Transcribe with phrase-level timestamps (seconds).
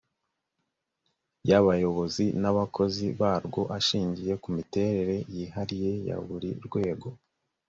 [1.49, 7.07] y abayobozi n abakozi barwo ashingiye ku miterere yihariye ya buri rwego